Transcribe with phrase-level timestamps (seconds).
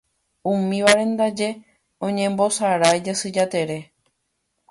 [0.51, 1.49] Umívare ndaje
[2.05, 3.79] oñembosarái Jasy Jatere.